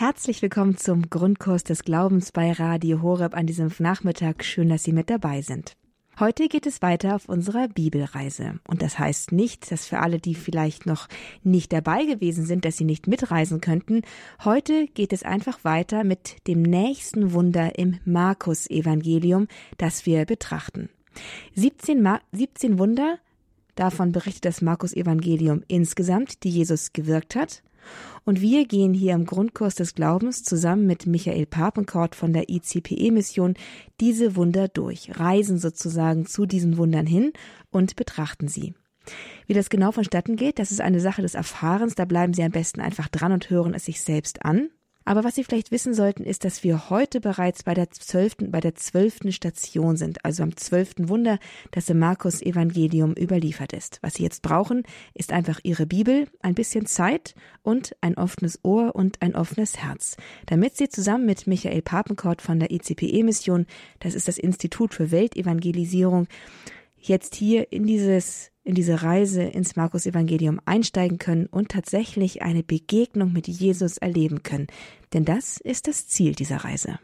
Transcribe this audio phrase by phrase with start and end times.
[0.00, 4.42] Herzlich willkommen zum Grundkurs des Glaubens bei Radio Horeb an diesem Nachmittag.
[4.46, 5.76] Schön, dass Sie mit dabei sind.
[6.18, 8.60] Heute geht es weiter auf unserer Bibelreise.
[8.66, 11.06] Und das heißt nicht, dass für alle, die vielleicht noch
[11.42, 14.00] nicht dabei gewesen sind, dass sie nicht mitreisen könnten.
[14.42, 20.88] Heute geht es einfach weiter mit dem nächsten Wunder im Markus-Evangelium, das wir betrachten.
[21.56, 23.18] 17, Ma 17 Wunder,
[23.74, 27.62] davon berichtet das Markus-Evangelium insgesamt, die Jesus gewirkt hat.
[28.24, 33.54] Und wir gehen hier im Grundkurs des Glaubens zusammen mit Michael Papenkort von der ICPE-Mission
[34.00, 37.32] diese Wunder durch, reisen sozusagen zu diesen Wundern hin
[37.70, 38.74] und betrachten sie.
[39.46, 42.52] Wie das genau vonstatten geht, das ist eine Sache des Erfahrens, da bleiben Sie am
[42.52, 44.70] besten einfach dran und hören es sich selbst an.
[45.10, 48.60] Aber was Sie vielleicht wissen sollten, ist, dass wir heute bereits bei der zwölften, bei
[48.60, 51.40] der zwölften Station sind, also am zwölften Wunder,
[51.72, 53.98] das im Markus Evangelium überliefert ist.
[54.02, 58.94] Was Sie jetzt brauchen, ist einfach Ihre Bibel, ein bisschen Zeit und ein offenes Ohr
[58.94, 63.66] und ein offenes Herz, damit Sie zusammen mit Michael Papenkort von der ICPE-Mission,
[63.98, 66.28] das ist das Institut für Weltevangelisierung,
[66.96, 72.62] jetzt hier in dieses in diese Reise ins Markus Evangelium einsteigen können und tatsächlich eine
[72.62, 74.66] Begegnung mit Jesus erleben können.
[75.12, 76.98] Denn das ist das Ziel dieser Reise.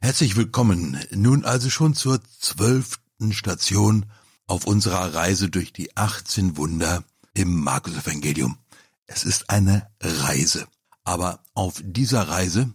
[0.00, 4.06] Herzlich willkommen nun also schon zur zwölften Station
[4.46, 8.58] auf unserer Reise durch die 18 Wunder im Markus Evangelium.
[9.06, 10.66] Es ist eine Reise.
[11.04, 12.74] Aber auf dieser Reise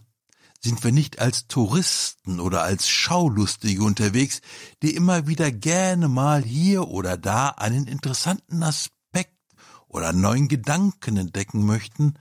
[0.60, 4.40] sind wir nicht als Touristen oder als Schaulustige unterwegs,
[4.82, 9.38] die immer wieder gerne mal hier oder da einen interessanten Aspekt
[9.86, 12.14] oder neuen Gedanken entdecken möchten,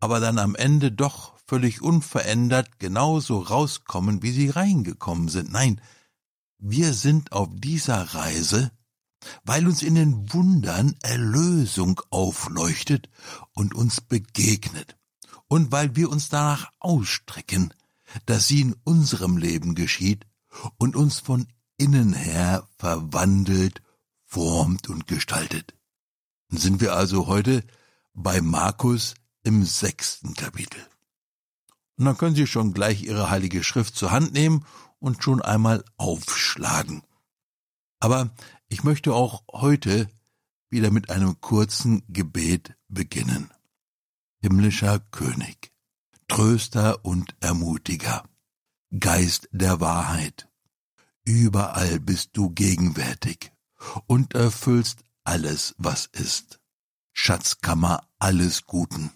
[0.00, 5.50] aber dann am Ende doch völlig unverändert genauso rauskommen, wie sie reingekommen sind.
[5.50, 5.80] Nein,
[6.58, 8.70] wir sind auf dieser Reise,
[9.42, 13.10] weil uns in den Wundern Erlösung aufleuchtet
[13.52, 14.96] und uns begegnet
[15.48, 17.74] und weil wir uns danach ausstrecken,
[18.26, 20.26] dass sie in unserem Leben geschieht
[20.78, 23.82] und uns von innen her verwandelt,
[24.24, 25.74] formt und gestaltet.
[26.48, 27.64] Sind wir also heute
[28.14, 30.89] bei Markus im sechsten Kapitel.
[32.00, 34.64] Und dann können Sie schon gleich Ihre heilige Schrift zur Hand nehmen
[35.00, 37.02] und schon einmal aufschlagen.
[37.98, 38.30] Aber
[38.70, 40.08] ich möchte auch heute
[40.70, 43.50] wieder mit einem kurzen Gebet beginnen.
[44.40, 45.72] Himmlischer König,
[46.26, 48.24] Tröster und Ermutiger,
[48.98, 50.48] Geist der Wahrheit,
[51.24, 53.52] überall bist du gegenwärtig
[54.06, 56.60] und erfüllst alles, was ist,
[57.12, 59.12] Schatzkammer alles Guten,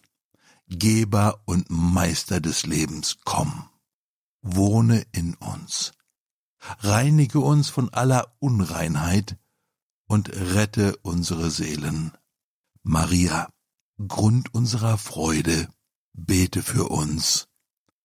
[0.68, 3.68] Geber und Meister des Lebens, komm,
[4.42, 5.92] wohne in uns,
[6.80, 9.36] reinige uns von aller Unreinheit
[10.06, 12.12] und rette unsere Seelen.
[12.82, 13.48] Maria,
[14.08, 15.68] Grund unserer Freude,
[16.12, 17.48] bete für uns.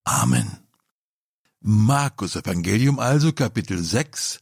[0.04, 0.68] Amen.
[1.62, 4.40] Markus Evangelium also Kapitel 6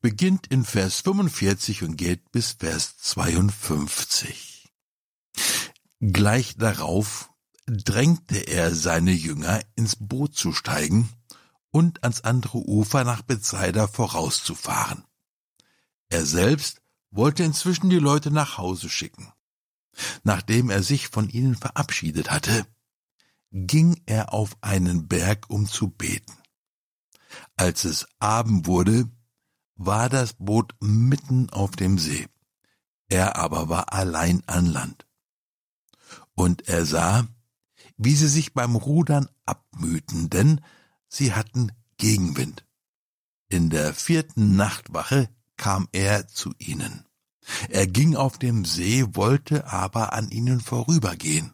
[0.00, 4.70] beginnt in Vers 45 und geht bis Vers 52.
[6.00, 7.33] Gleich darauf
[7.66, 11.08] drängte er seine Jünger ins Boot zu steigen
[11.70, 15.04] und ans andere Ufer nach Bethsaida vorauszufahren.
[16.08, 19.32] Er selbst wollte inzwischen die Leute nach Hause schicken.
[20.24, 22.66] Nachdem er sich von ihnen verabschiedet hatte,
[23.50, 26.34] ging er auf einen Berg, um zu beten.
[27.56, 29.08] Als es Abend wurde,
[29.76, 32.26] war das Boot mitten auf dem See.
[33.08, 35.06] Er aber war allein an Land.
[36.34, 37.28] Und er sah,
[37.96, 40.60] wie sie sich beim Rudern abmühten, denn
[41.08, 42.64] sie hatten Gegenwind.
[43.48, 47.04] In der vierten Nachtwache kam er zu ihnen.
[47.68, 51.52] Er ging auf dem See, wollte aber an ihnen vorübergehen.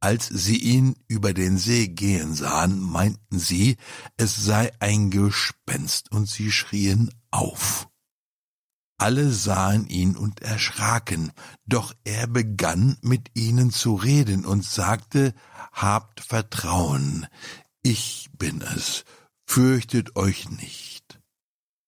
[0.00, 3.76] Als sie ihn über den See gehen sahen, meinten sie,
[4.16, 7.88] es sei ein Gespenst, und sie schrien auf.
[8.98, 11.32] Alle sahen ihn und erschraken,
[11.66, 15.34] doch er begann mit ihnen zu reden und sagte,
[15.72, 17.26] Habt Vertrauen,
[17.82, 19.04] ich bin es,
[19.44, 21.20] fürchtet euch nicht.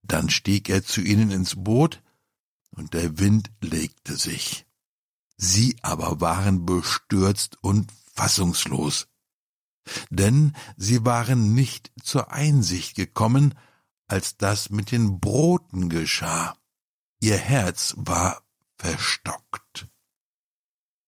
[0.03, 2.03] Dann stieg er zu ihnen ins Boot,
[2.71, 4.67] und der Wind legte sich.
[5.37, 9.07] Sie aber waren bestürzt und fassungslos,
[10.11, 13.55] denn sie waren nicht zur Einsicht gekommen,
[14.07, 16.57] als das mit den Broten geschah.
[17.25, 18.43] Ihr Herz war
[18.77, 19.89] verstockt.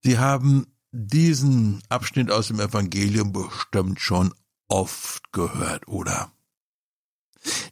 [0.03, 4.33] Sie haben diesen Abschnitt aus dem Evangelium bestimmt schon
[4.67, 6.33] oft gehört, oder?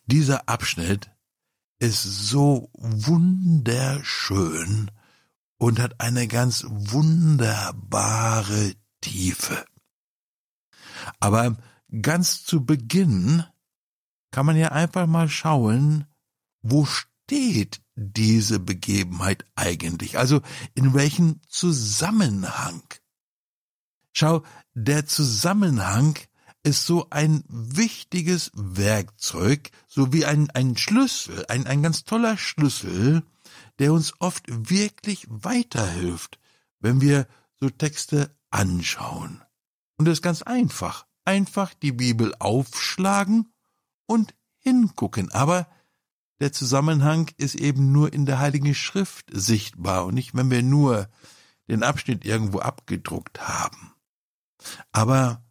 [0.04, 1.10] Dieser Abschnitt
[1.78, 3.70] ist so wunderschön
[5.56, 7.64] und hat eine ganz wunderbare
[9.00, 9.64] Tiefe.
[11.18, 11.56] Aber
[12.02, 13.42] ganz zu Beginn
[14.32, 16.04] kann man ja einfach mal schauen,
[16.60, 20.18] wo steht diese Begebenheit eigentlich?
[20.18, 20.40] Also
[20.74, 22.82] in welchem Zusammenhang?
[24.12, 24.42] Schau,
[24.74, 26.18] der Zusammenhang
[26.62, 33.22] ist so ein wichtiges Werkzeug, so wie ein, ein Schlüssel, ein, ein ganz toller Schlüssel,
[33.78, 36.38] der uns oft wirklich weiterhilft,
[36.80, 37.26] wenn wir
[37.60, 39.42] so Texte anschauen.
[39.96, 41.06] Und es ist ganz einfach.
[41.24, 43.52] Einfach die Bibel aufschlagen
[44.06, 45.30] und hingucken.
[45.32, 45.68] Aber
[46.40, 51.08] der Zusammenhang ist eben nur in der Heiligen Schrift sichtbar und nicht, wenn wir nur
[51.68, 53.94] den Abschnitt irgendwo abgedruckt haben.
[54.92, 55.44] Aber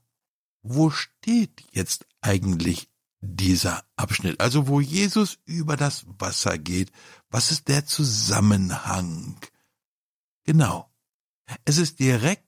[0.61, 2.89] wo steht jetzt eigentlich
[3.21, 4.39] dieser Abschnitt?
[4.39, 6.91] Also wo Jesus über das Wasser geht,
[7.29, 9.37] was ist der Zusammenhang?
[10.43, 10.89] Genau.
[11.65, 12.47] Es ist direkt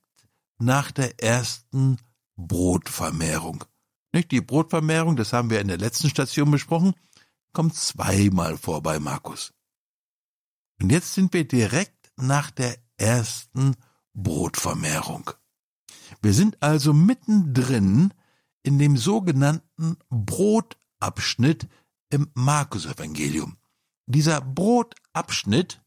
[0.58, 1.98] nach der ersten
[2.36, 3.64] Brotvermehrung.
[4.14, 6.94] Nicht die Brotvermehrung, das haben wir in der letzten Station besprochen,
[7.56, 9.54] kommt zweimal vor bei Markus.
[10.82, 13.76] Und jetzt sind wir direkt nach der ersten
[14.14, 15.32] Brotvermehrung.
[16.22, 18.14] Wir sind also mittendrin
[18.62, 21.68] in dem sogenannten Brotabschnitt
[22.10, 23.58] im Markus-Evangelium.
[24.06, 25.82] Dieser Brotabschnitt,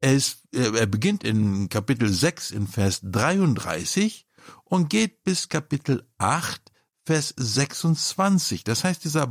[0.00, 4.26] er, ist, er beginnt in Kapitel 6 in Vers 33
[4.64, 6.72] und geht bis Kapitel 8,
[7.04, 8.64] Vers 26.
[8.64, 9.26] Das heißt, dieser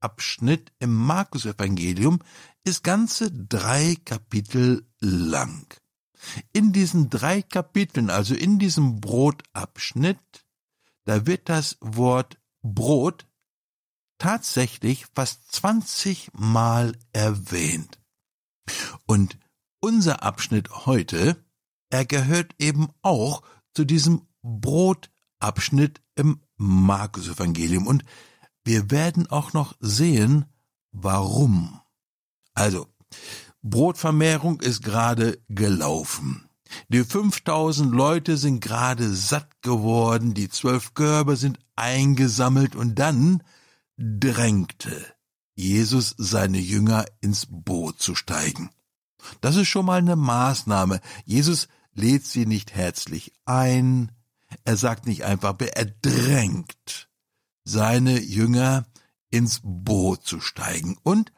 [0.00, 2.20] Brotabschnitt im Markus-Evangelium
[2.64, 5.66] ist ganze drei Kapitel lang.
[6.52, 10.46] In diesen drei Kapiteln, also in diesem Brotabschnitt,
[11.04, 13.26] da wird das Wort Brot
[14.18, 17.98] tatsächlich fast 20 Mal erwähnt.
[19.06, 19.38] Und
[19.80, 21.42] unser Abschnitt heute,
[21.90, 23.42] er gehört eben auch
[23.74, 27.86] zu diesem Brotabschnitt im Markus-Evangelium.
[27.86, 28.04] Und
[28.64, 30.46] wir werden auch noch sehen,
[30.92, 31.80] warum.
[32.54, 32.86] Also,
[33.62, 36.48] Brotvermehrung ist gerade gelaufen.
[36.88, 43.42] Die 5000 Leute sind gerade satt geworden, die zwölf Körbe sind eingesammelt und dann
[43.98, 45.04] drängte
[45.54, 48.70] Jesus seine Jünger ins Boot zu steigen.
[49.40, 51.00] Das ist schon mal eine Maßnahme.
[51.24, 54.12] Jesus lädt sie nicht herzlich ein,
[54.64, 57.09] er sagt nicht einfach, er drängt
[57.70, 58.86] seine Jünger
[59.30, 61.32] ins Boot zu steigen und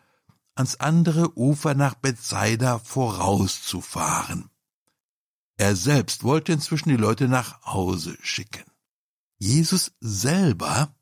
[0.54, 4.50] ans andere Ufer nach Bethsaida vorauszufahren.
[5.56, 8.64] Er selbst wollte inzwischen die Leute nach Hause schicken.
[9.38, 10.94] Jesus selber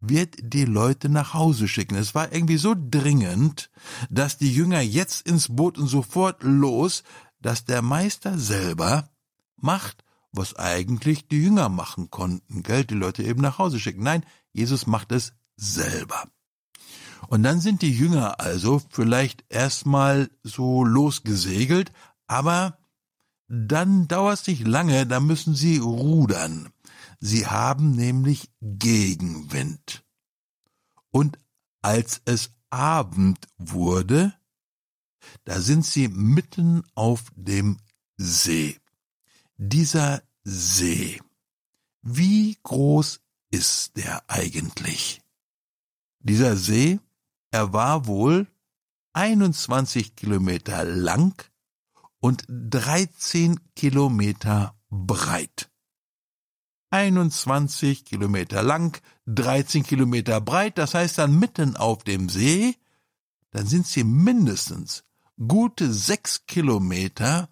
[0.00, 1.96] wird die Leute nach Hause schicken.
[1.96, 3.70] Es war irgendwie so dringend,
[4.10, 7.02] dass die Jünger jetzt ins Boot und sofort los,
[7.40, 9.08] dass der Meister selber
[9.56, 14.02] macht, was eigentlich die Jünger machen konnten, gell, die Leute eben nach Hause schicken.
[14.02, 14.24] Nein,
[14.56, 16.24] Jesus macht es selber.
[17.28, 21.92] Und dann sind die Jünger also vielleicht erstmal so losgesegelt,
[22.26, 22.78] aber
[23.48, 26.72] dann dauert es nicht lange, da müssen sie rudern.
[27.20, 30.04] Sie haben nämlich Gegenwind.
[31.10, 31.38] Und
[31.82, 34.34] als es Abend wurde,
[35.44, 37.78] da sind sie mitten auf dem
[38.16, 38.78] See.
[39.56, 41.20] Dieser See,
[42.02, 43.20] wie groß
[43.50, 45.22] ist der eigentlich?
[46.20, 47.00] Dieser See,
[47.50, 48.46] er war wohl
[49.12, 51.50] 21 Kilometer lang
[52.20, 55.70] und 13 Kilometer breit.
[56.90, 62.76] 21 Kilometer lang, 13 Kilometer breit, das heißt dann mitten auf dem See,
[63.50, 65.04] dann sind sie mindestens
[65.36, 67.48] gute sechs Kilometer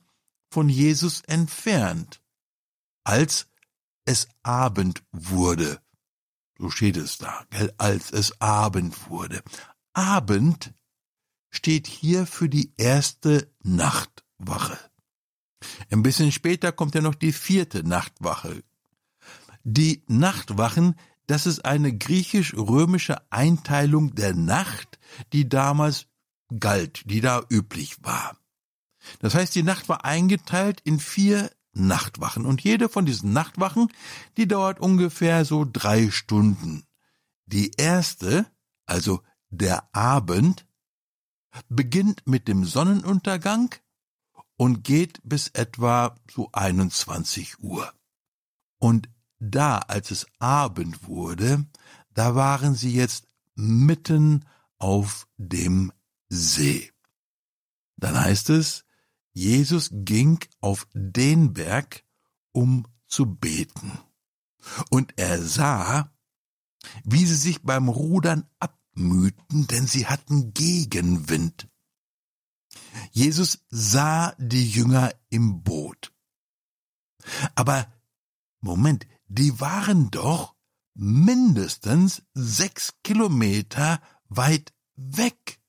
[0.50, 2.20] von Jesus entfernt,
[3.04, 3.48] als
[4.04, 5.80] es Abend wurde.
[6.58, 7.72] So steht es da, gell?
[7.78, 9.42] als es Abend wurde.
[9.92, 10.72] Abend
[11.50, 14.78] steht hier für die erste Nachtwache.
[15.90, 18.62] Ein bisschen später kommt ja noch die vierte Nachtwache.
[19.62, 20.96] Die Nachtwachen,
[21.26, 24.98] das ist eine griechisch-römische Einteilung der Nacht,
[25.32, 26.06] die damals
[26.60, 28.36] galt, die da üblich war.
[29.20, 33.88] Das heißt, die Nacht war eingeteilt in vier Nachtwachen und jede von diesen Nachtwachen,
[34.36, 36.84] die dauert ungefähr so drei Stunden.
[37.46, 38.46] Die erste,
[38.86, 40.66] also der Abend,
[41.68, 43.74] beginnt mit dem Sonnenuntergang
[44.56, 47.92] und geht bis etwa so 21 Uhr.
[48.78, 51.66] Und da, als es Abend wurde,
[52.12, 54.44] da waren sie jetzt mitten
[54.78, 55.92] auf dem
[56.28, 56.90] See.
[57.96, 58.84] Dann heißt es,
[59.34, 62.04] Jesus ging auf den Berg,
[62.52, 63.92] um zu beten.
[64.90, 66.12] Und er sah,
[67.04, 71.68] wie sie sich beim Rudern abmühten, denn sie hatten Gegenwind.
[73.10, 76.12] Jesus sah die Jünger im Boot.
[77.54, 77.92] Aber
[78.60, 80.54] Moment, die waren doch
[80.94, 85.60] mindestens sechs Kilometer weit weg.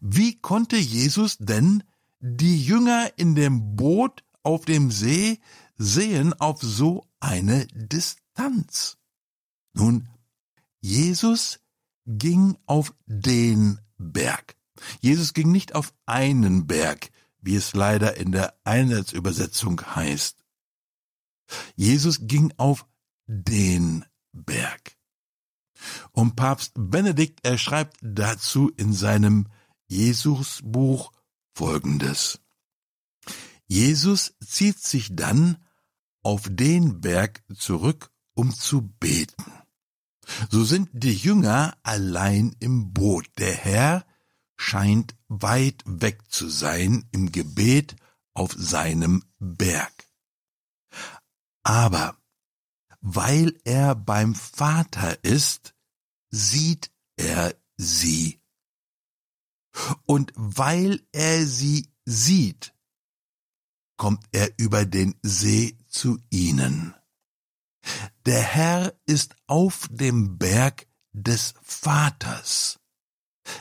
[0.00, 1.82] Wie konnte Jesus denn
[2.22, 5.40] die Jünger in dem Boot auf dem See
[5.76, 8.96] sehen auf so eine Distanz?
[9.74, 10.08] Nun,
[10.80, 11.58] Jesus
[12.06, 14.56] ging auf den Berg.
[15.00, 17.10] Jesus ging nicht auf einen Berg,
[17.40, 20.44] wie es leider in der Einheitsübersetzung heißt.
[21.74, 22.86] Jesus ging auf
[23.26, 24.96] den Berg.
[26.12, 29.48] Und Papst Benedikt, er schreibt dazu in seinem
[29.88, 31.10] Jesusbuch
[31.54, 32.40] folgendes.
[33.66, 35.64] Jesus zieht sich dann
[36.22, 39.44] auf den Berg zurück, um zu beten.
[40.50, 43.26] So sind die Jünger allein im Boot.
[43.38, 44.06] Der Herr
[44.56, 47.96] scheint weit weg zu sein im Gebet
[48.34, 49.92] auf seinem Berg.
[51.62, 52.16] Aber
[53.00, 55.74] weil er beim Vater ist,
[56.30, 58.41] sieht er sie.
[60.04, 62.74] Und weil er sie sieht,
[63.96, 66.94] kommt er über den See zu ihnen.
[68.26, 72.78] Der Herr ist auf dem Berg des Vaters.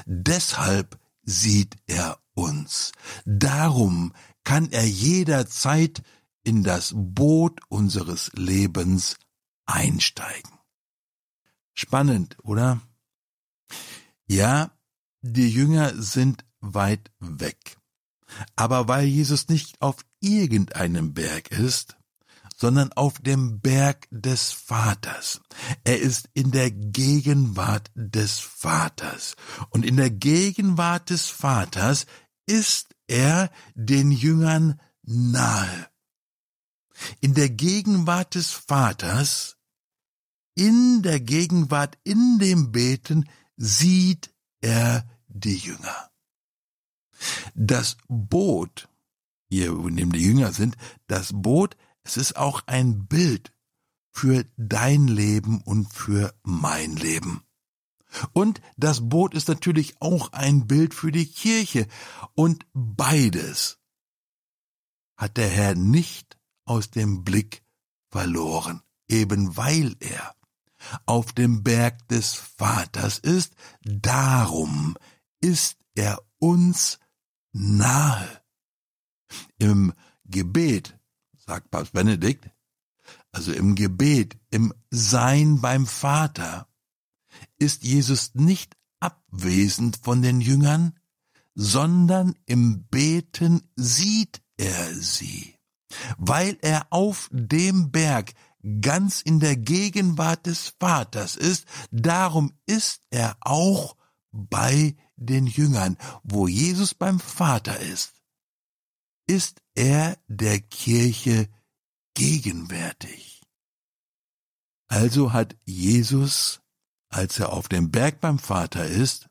[0.05, 2.91] Deshalb sieht er uns.
[3.25, 4.13] Darum
[4.43, 6.01] kann er jederzeit
[6.43, 9.17] in das Boot unseres Lebens
[9.65, 10.51] einsteigen.
[11.73, 12.81] Spannend, oder?
[14.25, 14.71] Ja,
[15.21, 17.77] die Jünger sind weit weg.
[18.55, 21.97] Aber weil Jesus nicht auf irgendeinem Berg ist,
[22.55, 25.41] sondern auf dem Berg des Vaters.
[25.83, 29.35] Er ist in der Gegenwart des Vaters.
[29.69, 32.05] Und in der Gegenwart des Vaters
[32.45, 35.87] ist er den Jüngern nahe.
[37.19, 39.57] In der Gegenwart des Vaters,
[40.53, 44.29] in der Gegenwart, in dem Beten, sieht
[44.61, 46.09] er die Jünger.
[47.53, 48.89] Das Boot,
[49.49, 50.77] hier, in dem die Jünger sind,
[51.07, 53.53] das Boot es ist auch ein Bild
[54.11, 57.43] für dein Leben und für mein Leben.
[58.33, 61.87] Und das Boot ist natürlich auch ein Bild für die Kirche.
[62.33, 63.79] Und beides
[65.15, 67.63] hat der Herr nicht aus dem Blick
[68.09, 70.35] verloren, eben weil er
[71.05, 74.97] auf dem Berg des Vaters ist, darum
[75.39, 76.99] ist er uns
[77.51, 78.41] nahe.
[79.57, 79.93] Im
[80.25, 80.97] Gebet
[81.37, 82.49] sagt Papst Benedikt,
[83.31, 86.67] also im Gebet, im Sein beim Vater,
[87.57, 90.97] ist Jesus nicht abwesend von den Jüngern,
[91.53, 95.55] sondern im Beten sieht er sie,
[96.17, 98.33] weil er auf dem Berg
[98.81, 103.95] ganz in der Gegenwart des Vaters ist, darum ist er auch
[104.31, 108.21] bei den Jüngern, wo Jesus beim Vater ist
[109.31, 111.47] ist er der Kirche
[112.15, 113.41] gegenwärtig.
[114.89, 116.59] Also hat Jesus,
[117.09, 119.29] als er auf dem Berg beim Vater ist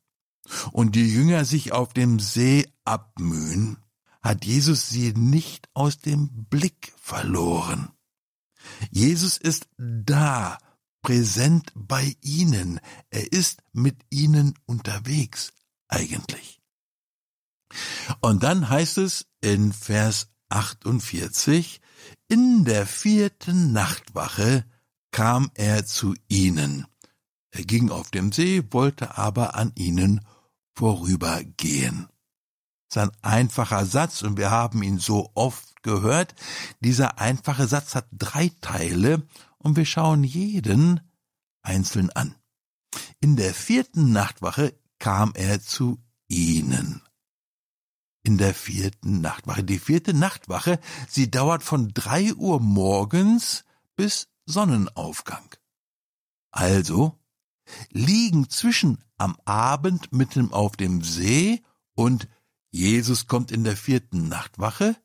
[0.72, 3.76] und die Jünger sich auf dem See abmühen,
[4.22, 7.92] hat Jesus sie nicht aus dem Blick verloren.
[8.90, 10.58] Jesus ist da,
[11.02, 15.52] präsent bei ihnen, er ist mit ihnen unterwegs
[15.88, 16.60] eigentlich.
[18.20, 21.80] Und dann heißt es in Vers 48,
[22.28, 24.64] in der vierten Nachtwache
[25.12, 26.86] kam er zu ihnen.
[27.52, 30.24] Er ging auf dem See, wollte aber an ihnen
[30.74, 32.08] vorübergehen.
[32.92, 36.34] Das ist ein einfacher Satz und wir haben ihn so oft gehört.
[36.80, 39.26] Dieser einfache Satz hat drei Teile
[39.58, 41.00] und wir schauen jeden
[41.62, 42.34] einzeln an.
[43.20, 47.02] In der vierten Nachtwache kam er zu ihnen
[48.22, 49.64] in der vierten Nachtwache.
[49.64, 50.78] Die vierte Nachtwache,
[51.08, 53.64] sie dauert von drei Uhr morgens
[53.96, 55.54] bis Sonnenaufgang.
[56.50, 57.18] Also
[57.90, 61.62] liegen zwischen am Abend mitten auf dem See
[61.94, 62.28] und
[62.70, 64.96] Jesus kommt in der vierten Nachtwache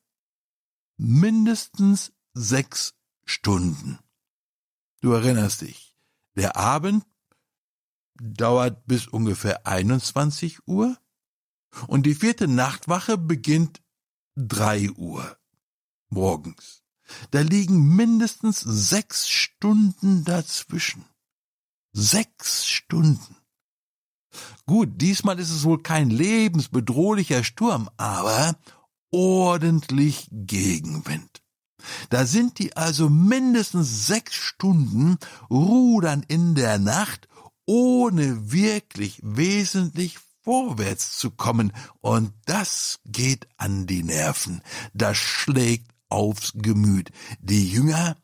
[0.98, 2.93] mindestens sechs
[3.25, 4.00] Stunden.
[5.01, 5.98] Du erinnerst dich,
[6.36, 7.05] der Abend
[8.15, 10.98] dauert bis ungefähr 21 Uhr
[11.88, 13.81] und die vierte Nachtwache beginnt
[14.36, 15.38] drei Uhr
[16.10, 16.84] morgens.
[17.31, 21.05] Da liegen mindestens sechs Stunden dazwischen.
[21.93, 23.38] Sechs Stunden.
[24.65, 28.56] Gut, diesmal ist es wohl kein lebensbedrohlicher Sturm, aber
[29.12, 31.42] ordentlich Gegenwind.
[32.10, 35.18] Da sind die also mindestens sechs Stunden
[35.50, 37.27] rudern in der Nacht,
[37.65, 44.62] ohne wirklich wesentlich vorwärts zu kommen, und das geht an die Nerven,
[44.94, 47.12] das schlägt aufs Gemüt.
[47.39, 48.15] Die Jünger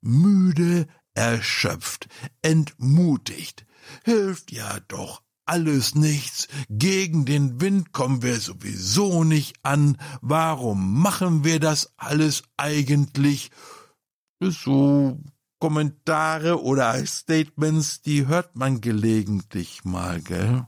[0.00, 2.08] müde, erschöpft,
[2.42, 3.66] entmutigt,
[4.04, 11.44] hilft ja doch alles nichts, gegen den Wind kommen wir sowieso nicht an, warum machen
[11.44, 13.50] wir das alles eigentlich?
[14.40, 15.18] So
[15.58, 20.66] Kommentare oder Statements, die hört man gelegentlich mal, gell?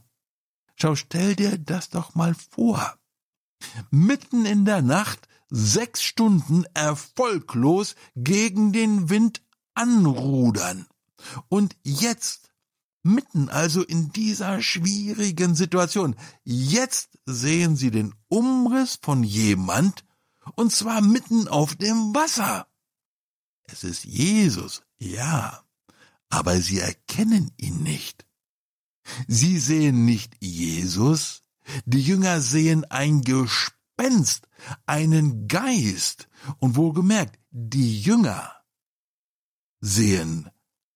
[0.75, 2.97] Schau, stell dir das doch mal vor.
[3.91, 9.43] Mitten in der Nacht sechs Stunden erfolglos gegen den Wind
[9.75, 10.87] anrudern.
[11.49, 12.40] Und jetzt
[13.03, 16.15] Mitten also in dieser schwierigen Situation.
[16.43, 20.05] Jetzt sehen Sie den Umriss von jemand,
[20.55, 22.67] und zwar mitten auf dem Wasser.
[23.63, 25.63] Es ist Jesus, ja,
[26.29, 28.25] aber Sie erkennen ihn nicht.
[29.27, 31.41] Sie sehen nicht Jesus,
[31.85, 34.47] die Jünger sehen ein Gespenst,
[34.85, 36.27] einen Geist,
[36.59, 38.51] und wohlgemerkt, die Jünger
[39.79, 40.49] sehen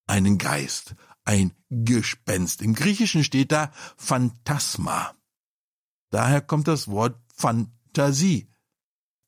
[0.07, 0.95] einen Geist,
[1.25, 2.61] ein Gespenst.
[2.61, 5.15] Im Griechischen steht da Phantasma.
[6.11, 8.47] Daher kommt das Wort Fantasie.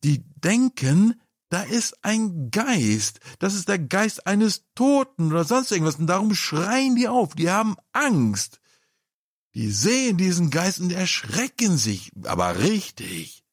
[0.03, 5.95] Die denken, da ist ein Geist, das ist der Geist eines Toten oder sonst irgendwas,
[5.95, 8.59] und darum schreien die auf, die haben Angst.
[9.53, 13.43] Die sehen diesen Geist und erschrecken sich, aber richtig.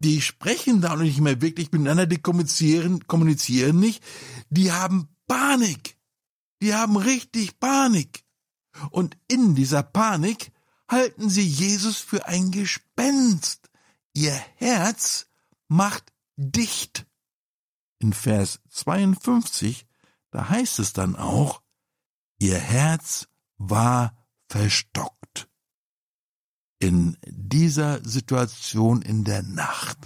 [0.00, 4.02] Die sprechen da noch nicht mehr wirklich miteinander, die kommunizieren, kommunizieren nicht,
[4.50, 5.93] die haben Panik.
[6.64, 8.24] Die haben richtig Panik.
[8.88, 10.50] Und in dieser Panik
[10.88, 13.68] halten sie Jesus für ein Gespenst.
[14.14, 15.26] Ihr Herz
[15.68, 17.06] macht dicht.
[17.98, 19.86] In Vers 52,
[20.30, 21.60] da heißt es dann auch,
[22.38, 24.16] ihr Herz war
[24.48, 25.50] verstockt.
[26.78, 29.98] In dieser Situation in der Nacht,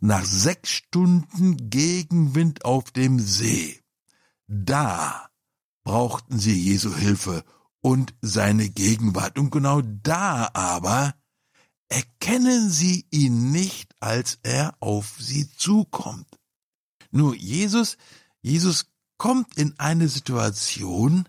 [0.00, 3.78] nach sechs Stunden Gegenwind auf dem See,
[4.46, 5.28] da
[5.84, 7.44] brauchten sie Jesu Hilfe
[7.80, 9.38] und seine Gegenwart.
[9.38, 11.14] Und genau da aber
[11.88, 16.38] erkennen sie ihn nicht, als er auf sie zukommt.
[17.10, 17.98] Nur Jesus,
[18.40, 18.86] Jesus
[19.18, 21.28] kommt in eine Situation,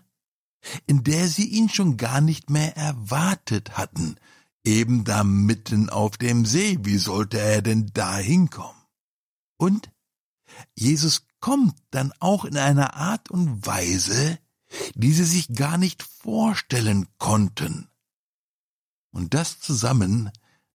[0.86, 4.16] in der sie ihn schon gar nicht mehr erwartet hatten,
[4.64, 6.78] eben da mitten auf dem See.
[6.80, 8.82] Wie sollte er denn da hinkommen?
[9.58, 9.90] Und
[10.74, 14.38] Jesus kommt dann auch in einer Art und Weise,
[14.94, 17.88] die sie sich gar nicht vorstellen konnten.
[19.10, 20.30] Und das zusammen,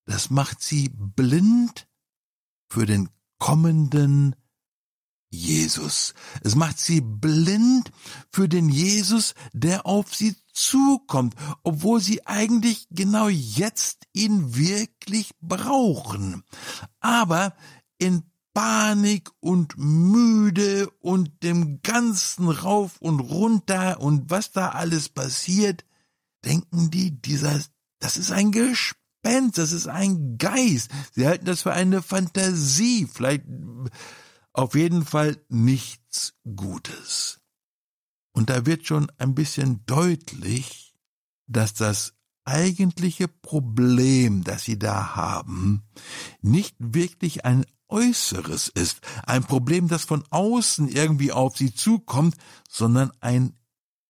[0.05, 1.87] das macht sie blind
[2.69, 4.35] für den kommenden
[5.31, 6.13] Jesus.
[6.41, 7.91] Es macht sie blind
[8.31, 16.43] für den Jesus, der auf sie zukommt, obwohl sie eigentlich genau jetzt ihn wirklich brauchen.
[16.99, 17.55] Aber
[17.97, 25.85] in Panik und müde und dem ganzen rauf und runter und was da alles passiert,
[26.43, 27.59] denken die, dieser,
[27.99, 30.91] das ist ein Gespenst, das ist ein Geist.
[31.13, 33.45] Sie halten das für eine Fantasie, vielleicht
[34.53, 37.39] auf jeden Fall nichts Gutes.
[38.31, 40.95] Und da wird schon ein bisschen deutlich,
[41.47, 42.13] dass das
[42.45, 45.83] eigentliche Problem, das sie da haben,
[46.41, 52.35] nicht wirklich ein Äußeres ist, ein Problem, das von außen irgendwie auf sie zukommt,
[52.69, 53.53] sondern ein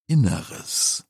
[0.07, 1.05] Inneres.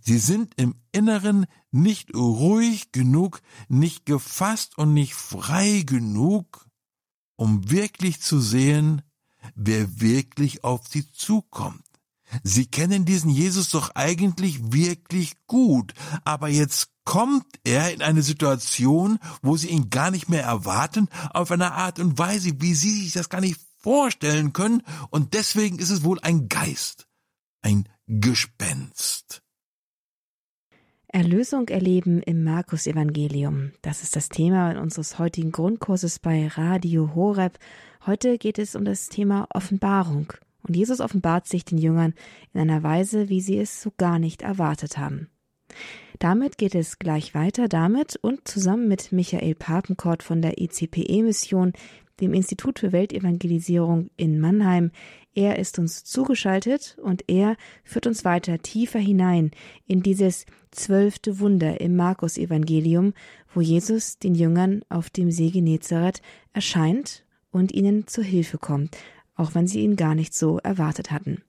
[0.00, 6.66] Sie sind im Inneren nicht ruhig genug, nicht gefasst und nicht frei genug,
[7.36, 9.02] um wirklich zu sehen,
[9.54, 11.82] wer wirklich auf sie zukommt.
[12.42, 19.18] Sie kennen diesen Jesus doch eigentlich wirklich gut, aber jetzt kommt er in eine Situation,
[19.40, 23.14] wo sie ihn gar nicht mehr erwarten, auf eine Art und Weise, wie sie sich
[23.14, 27.06] das gar nicht vorstellen können, und deswegen ist es wohl ein Geist,
[27.62, 29.42] ein Gespenst.
[31.08, 33.72] Erlösung erleben im Markus Evangelium.
[33.80, 37.58] Das ist das Thema unseres heutigen Grundkurses bei Radio Horeb.
[38.04, 40.32] Heute geht es um das Thema Offenbarung.
[40.62, 42.12] Und Jesus offenbart sich den Jüngern
[42.52, 45.30] in einer Weise, wie sie es so gar nicht erwartet haben.
[46.18, 51.72] Damit geht es gleich weiter damit und zusammen mit Michael Papenkort von der ECPE-Mission
[52.20, 54.90] dem Institut für Weltevangelisierung in Mannheim.
[55.34, 59.50] Er ist uns zugeschaltet und er führt uns weiter tiefer hinein
[59.86, 63.12] in dieses zwölfte Wunder im Markus-Evangelium,
[63.52, 66.22] wo Jesus den Jüngern auf dem See Genezareth
[66.54, 68.96] erscheint und ihnen zur Hilfe kommt,
[69.34, 71.42] auch wenn sie ihn gar nicht so erwartet hatten.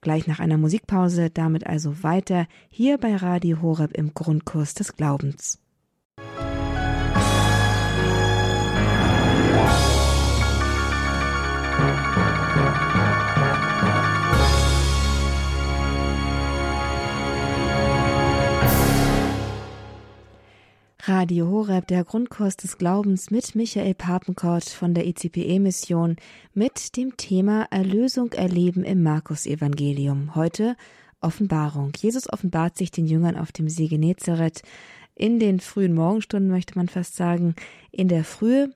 [0.00, 5.58] Gleich nach einer Musikpause damit also weiter hier bei Radio Horeb im Grundkurs des Glaubens.
[21.08, 26.16] Radio Horeb, der Grundkurs des Glaubens mit Michael Papenkort von der ECPE-Mission
[26.52, 30.34] mit dem Thema Erlösung erleben im Markus-Evangelium.
[30.34, 30.76] Heute
[31.22, 31.92] Offenbarung.
[31.96, 34.60] Jesus offenbart sich den Jüngern auf dem See Genezareth
[35.14, 37.54] in den frühen Morgenstunden, möchte man fast sagen,
[37.90, 38.74] in der Frühe.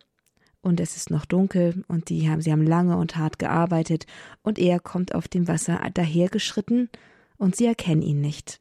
[0.62, 4.06] Und es ist noch dunkel und die haben, sie haben lange und hart gearbeitet
[4.40, 6.88] und er kommt auf dem Wasser dahergeschritten
[7.36, 8.58] und sie erkennen ihn nicht.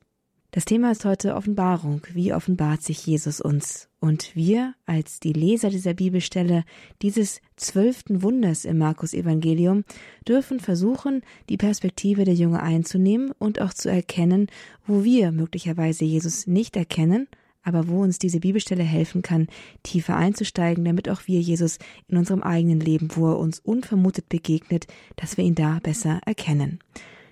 [0.53, 2.01] Das Thema ist heute Offenbarung.
[2.13, 3.87] Wie offenbart sich Jesus uns?
[4.01, 6.65] Und wir, als die Leser dieser Bibelstelle,
[7.01, 9.85] dieses zwölften Wunders im Markus Evangelium,
[10.27, 14.47] dürfen versuchen, die Perspektive der Jünger einzunehmen und auch zu erkennen,
[14.85, 17.29] wo wir möglicherweise Jesus nicht erkennen,
[17.63, 19.47] aber wo uns diese Bibelstelle helfen kann,
[19.83, 21.77] tiefer einzusteigen, damit auch wir Jesus
[22.09, 26.79] in unserem eigenen Leben, wo er uns unvermutet begegnet, dass wir ihn da besser erkennen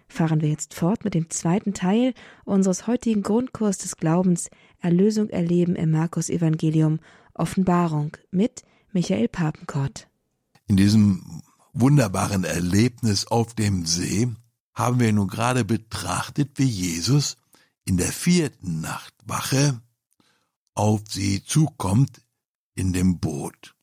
[0.09, 5.75] fahren wir jetzt fort mit dem zweiten Teil unseres heutigen Grundkurs des Glaubens Erlösung erleben
[5.75, 6.99] im Markus Evangelium
[7.33, 10.07] Offenbarung mit Michael Papenkort.
[10.67, 11.41] In diesem
[11.73, 14.27] wunderbaren Erlebnis auf dem See
[14.73, 17.37] haben wir nun gerade betrachtet, wie Jesus
[17.85, 19.81] in der vierten Nachtwache
[20.73, 22.21] auf sie zukommt
[22.75, 23.75] in dem Boot.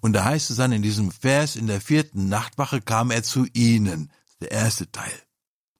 [0.00, 3.46] Und da heißt es dann in diesem Vers, in der vierten Nachtwache kam er zu
[3.52, 5.27] ihnen, der erste Teil.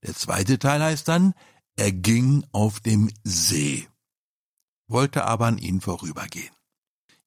[0.03, 1.35] Der zweite Teil heißt dann,
[1.77, 3.89] er ging auf dem See,
[4.87, 6.55] wollte aber an ihn vorübergehen.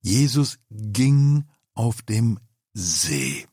[0.01, 2.39] Jesus ging auf dem
[2.73, 3.47] See.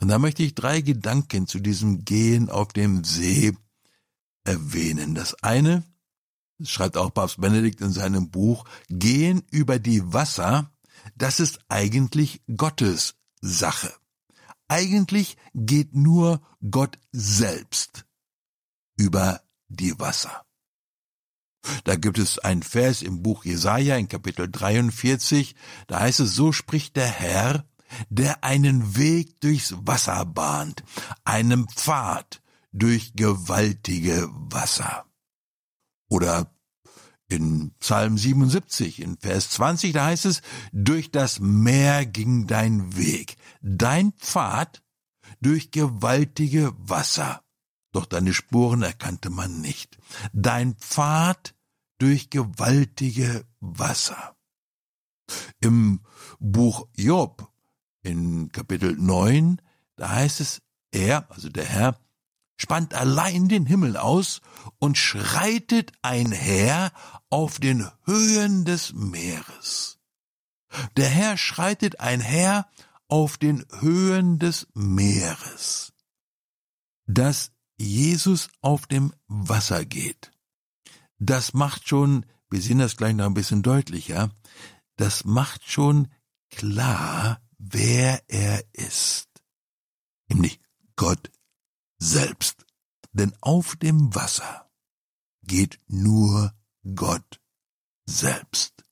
[0.00, 3.56] Und da möchte ich drei Gedanken zu diesem Gehen auf dem See
[4.44, 5.14] erwähnen.
[5.14, 5.82] Das eine,
[6.58, 10.72] das schreibt auch Papst Benedikt in seinem Buch, Gehen über die Wasser,
[11.16, 13.92] das ist eigentlich Gottes Sache.
[14.68, 18.07] Eigentlich geht nur Gott selbst
[18.98, 20.44] über die Wasser.
[21.84, 25.54] Da gibt es ein Vers im Buch Jesaja in Kapitel 43,
[25.86, 27.66] da heißt es, so spricht der Herr,
[28.10, 30.84] der einen Weg durchs Wasser bahnt,
[31.24, 35.06] einen Pfad durch gewaltige Wasser.
[36.08, 36.54] Oder
[37.28, 43.36] in Psalm 77, in Vers 20, da heißt es, durch das Meer ging dein Weg,
[43.60, 44.82] dein Pfad
[45.40, 47.42] durch gewaltige Wasser
[47.98, 49.98] doch deine Spuren erkannte man nicht.
[50.32, 51.56] Dein Pfad
[51.98, 54.36] durch gewaltige Wasser.
[55.58, 56.00] Im
[56.38, 57.52] Buch Job,
[58.02, 59.60] in Kapitel 9,
[59.96, 61.98] da heißt es, er, also der Herr,
[62.56, 64.42] spannt allein den Himmel aus
[64.78, 66.92] und schreitet einher
[67.30, 69.98] auf den Höhen des Meeres.
[70.96, 72.68] Der Herr schreitet einher
[73.08, 75.92] auf den Höhen des Meeres.
[77.06, 80.32] Das Jesus auf dem Wasser geht.
[81.18, 84.30] Das macht schon, wir sehen das gleich noch ein bisschen deutlicher,
[84.96, 86.08] das macht schon
[86.50, 89.28] klar, wer er ist.
[90.28, 90.60] Nämlich
[90.96, 91.30] Gott
[91.98, 92.66] selbst.
[93.12, 94.70] Denn auf dem Wasser
[95.42, 96.54] geht nur
[96.94, 97.40] Gott
[98.06, 98.84] selbst.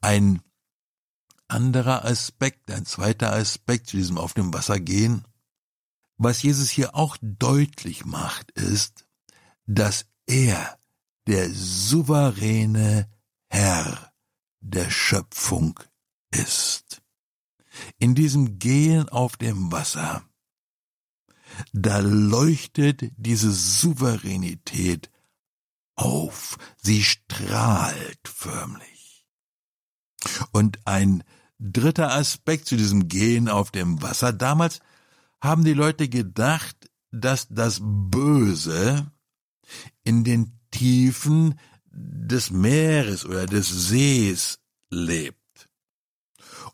[0.00, 0.42] Ein
[1.48, 5.24] anderer Aspekt, ein zweiter Aspekt zu diesem auf dem Wasser gehen,
[6.22, 9.06] was Jesus hier auch deutlich macht, ist,
[9.66, 10.78] dass er
[11.26, 13.08] der souveräne
[13.48, 14.12] Herr
[14.60, 15.78] der Schöpfung
[16.30, 17.02] ist.
[17.98, 20.24] In diesem Gehen auf dem Wasser,
[21.72, 25.10] da leuchtet diese Souveränität
[25.96, 29.26] auf, sie strahlt förmlich.
[30.52, 31.24] Und ein
[31.58, 34.80] dritter Aspekt zu diesem Gehen auf dem Wasser, damals
[35.42, 39.10] haben die Leute gedacht, dass das Böse
[40.04, 41.58] in den Tiefen
[41.90, 45.68] des Meeres oder des Sees lebt.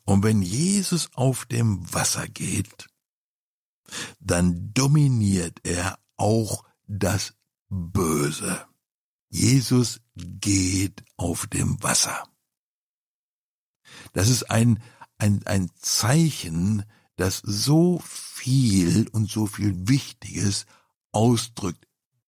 [0.05, 2.87] Und wenn Jesus auf dem Wasser geht,
[4.21, 7.35] dann dominiert er auch das
[7.71, 8.67] Böse.
[9.31, 12.23] Jesus geht auf dem Wasser.
[14.13, 14.83] Das ist ein,
[15.17, 16.85] ein, ein Zeichen
[17.19, 20.67] das so viel und so viel Wichtiges
[21.11, 21.87] ausdrückt,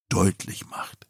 [0.09, 1.07] deutlich macht.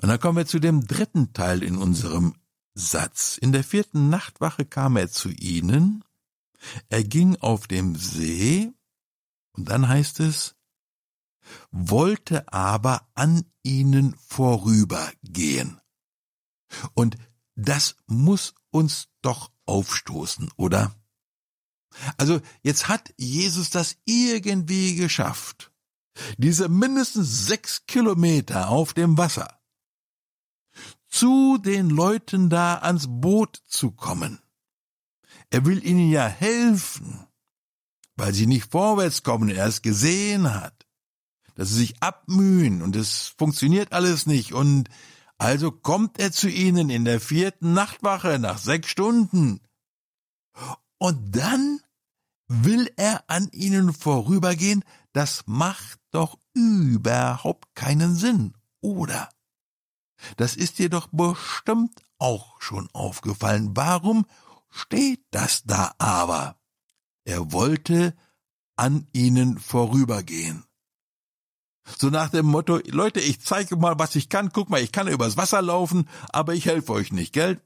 [0.00, 2.34] Und dann kommen wir zu dem dritten Teil in unserem
[2.74, 3.38] Satz.
[3.38, 6.04] In der vierten Nachtwache kam er zu ihnen,
[6.90, 8.70] er ging auf dem See,
[9.52, 10.56] und dann heißt es,
[11.70, 15.80] wollte aber an ihnen vorübergehen.
[16.92, 17.16] Und
[17.54, 20.94] das muss uns doch aufstoßen, oder?
[22.16, 25.72] Also jetzt hat Jesus das irgendwie geschafft,
[26.38, 29.60] diese mindestens sechs Kilometer auf dem Wasser
[31.08, 34.38] zu den Leuten da ans Boot zu kommen.
[35.50, 37.26] Er will ihnen ja helfen,
[38.16, 40.86] weil sie nicht vorwärts kommen, er es gesehen hat,
[41.56, 44.88] dass sie sich abmühen und es funktioniert alles nicht und
[45.38, 49.60] also kommt er zu ihnen in der vierten Nachtwache nach sechs Stunden.
[51.00, 51.80] Und dann
[52.46, 54.84] will er an ihnen vorübergehen,
[55.14, 59.30] das macht doch überhaupt keinen Sinn, oder?
[60.36, 63.70] Das ist dir doch bestimmt auch schon aufgefallen.
[63.74, 64.26] Warum
[64.68, 66.60] steht das da aber?
[67.24, 68.14] Er wollte
[68.76, 70.64] an ihnen vorübergehen.
[71.98, 74.52] So nach dem Motto, Leute, ich zeige mal, was ich kann.
[74.52, 77.58] Guck mal, ich kann übers Wasser laufen, aber ich helfe euch nicht, gell?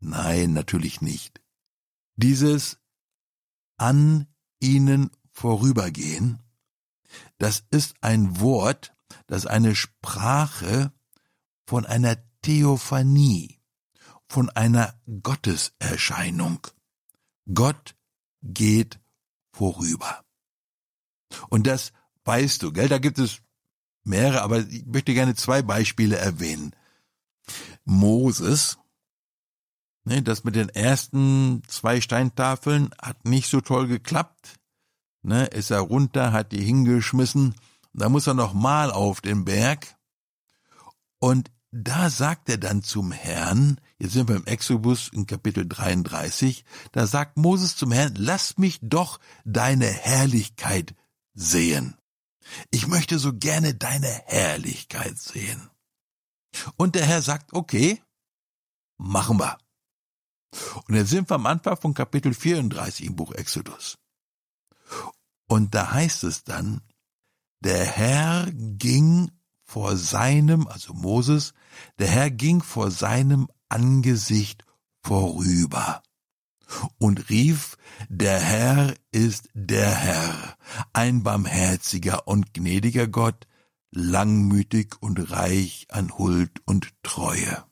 [0.00, 1.41] Nein, natürlich nicht.
[2.22, 2.78] Dieses
[3.78, 4.28] an
[4.60, 6.38] ihnen vorübergehen,
[7.38, 8.94] das ist ein Wort,
[9.26, 10.92] das eine Sprache
[11.66, 13.60] von einer Theophanie,
[14.28, 16.66] von einer Gotteserscheinung.
[17.52, 17.96] Gott
[18.42, 19.00] geht
[19.52, 20.24] vorüber.
[21.48, 21.92] Und das
[22.24, 22.88] weißt du, gell?
[22.88, 23.42] Da gibt es
[24.04, 26.74] mehrere, aber ich möchte gerne zwei Beispiele erwähnen.
[27.84, 28.78] Moses,
[30.04, 34.58] ne, das mit den ersten zwei Steintafeln hat nicht so toll geklappt.
[35.22, 37.54] Ne, ist er runter, hat die hingeschmissen.
[37.92, 39.96] Da muss er noch mal auf den Berg.
[41.18, 46.64] Und da sagt er dann zum Herrn, jetzt sind wir im Exodus in Kapitel 33,
[46.92, 50.94] da sagt Moses zum Herrn, lass mich doch deine Herrlichkeit
[51.32, 51.96] sehen.
[52.70, 55.70] Ich möchte so gerne deine Herrlichkeit sehen.
[56.76, 58.02] Und der Herr sagt, okay,
[58.98, 59.56] machen wir.
[60.86, 63.98] Und jetzt sind wir am Anfang von Kapitel 34 im Buch Exodus.
[65.48, 66.82] Und da heißt es dann,
[67.60, 69.30] der Herr ging
[69.62, 71.54] vor seinem, also Moses,
[71.98, 74.64] der Herr ging vor seinem Angesicht
[75.02, 76.02] vorüber
[76.98, 77.76] und rief,
[78.08, 80.56] der Herr ist der Herr,
[80.92, 83.46] ein barmherziger und gnädiger Gott,
[83.90, 87.64] langmütig und reich an Huld und Treue.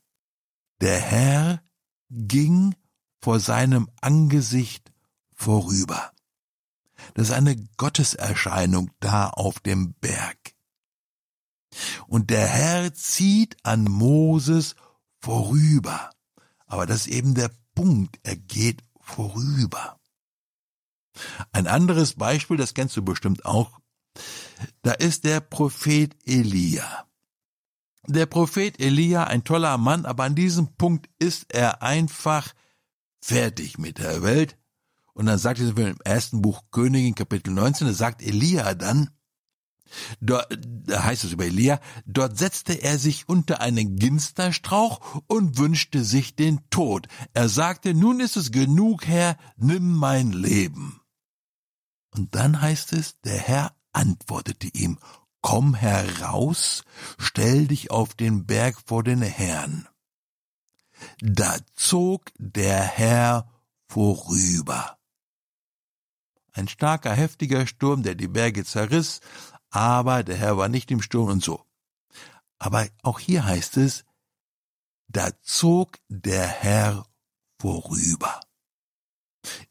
[0.81, 1.63] Der Herr
[2.11, 2.75] ging
[3.21, 4.93] vor seinem Angesicht
[5.33, 6.13] vorüber.
[7.15, 10.55] Das ist eine Gotteserscheinung da auf dem Berg.
[12.07, 14.75] Und der Herr zieht an Moses
[15.21, 16.11] vorüber.
[16.67, 19.99] Aber das ist eben der Punkt, er geht vorüber.
[21.53, 23.81] Ein anderes Beispiel, das kennst du bestimmt auch,
[24.83, 27.07] da ist der Prophet Elia.
[28.13, 32.53] Der Prophet Elia, ein toller Mann, aber an diesem Punkt ist er einfach
[33.21, 34.59] fertig mit der Welt.
[35.13, 39.11] Und dann sagt er im ersten Buch Königin, Kapitel 19, da sagt Elia dann,
[40.21, 46.05] Dort, da heißt es über Elia, dort setzte er sich unter einen Ginsterstrauch und wünschte
[46.05, 47.09] sich den Tod.
[47.33, 51.01] Er sagte, nun ist es genug, Herr, nimm mein Leben.
[52.13, 54.99] Und dann heißt es, der Herr antwortete ihm,
[55.41, 56.85] komm heraus,
[57.19, 59.89] stell dich auf den Berg vor den Herrn.
[61.21, 63.51] Da zog der Herr
[63.89, 64.99] vorüber.
[66.53, 69.21] Ein starker, heftiger Sturm, der die Berge zerriss,
[69.71, 71.65] aber der Herr war nicht im Sturm und so.
[72.59, 74.05] Aber auch hier heißt es,
[75.09, 77.07] da zog der Herr
[77.59, 78.41] vorüber.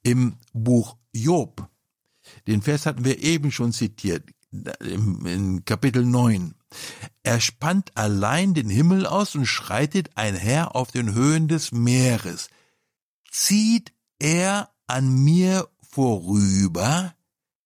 [0.02, 1.70] Im Buch Job,
[2.48, 6.56] den Vers hatten wir eben schon zitiert, in Kapitel 9.
[7.24, 12.50] Er spannt allein den Himmel aus und schreitet einher auf den Höhen des Meeres.
[13.30, 17.16] Zieht er an mir vorüber,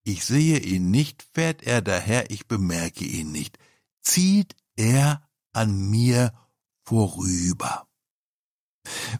[0.03, 3.57] ich sehe ihn nicht, fährt er daher, ich bemerke ihn nicht.
[4.01, 6.33] Zieht er an mir
[6.83, 7.87] vorüber.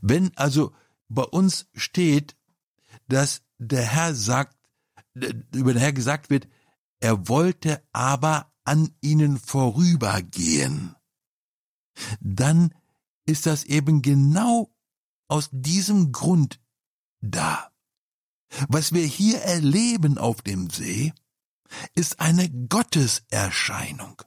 [0.01, 0.73] Wenn also
[1.07, 2.35] bei uns steht,
[3.07, 4.57] dass der Herr sagt,
[5.13, 6.47] über den Herr gesagt wird,
[7.03, 10.95] er wollte aber an ihnen vorübergehen,
[12.21, 12.73] dann
[13.25, 14.73] ist das eben genau
[15.27, 16.61] aus diesem Grund
[17.19, 17.73] da.
[18.69, 21.11] Was wir hier erleben auf dem See,
[21.93, 24.21] ist eine Gotteserscheinung.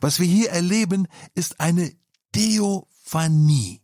[0.00, 1.94] Was wir hier erleben, ist eine
[2.32, 3.82] Theophanie.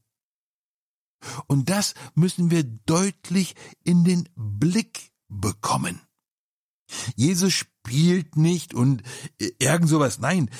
[1.46, 6.07] Und das müssen wir deutlich in den Blick bekommen.
[7.16, 9.02] Jesus spielt nicht und
[9.58, 10.18] irgend sowas.
[10.18, 10.50] Nein,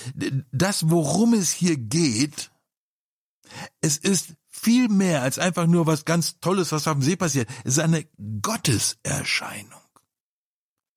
[0.52, 2.50] das, worum es hier geht,
[3.80, 7.48] es ist viel mehr als einfach nur was ganz Tolles, was auf dem See passiert.
[7.64, 8.04] Es ist eine
[8.42, 9.80] Gotteserscheinung.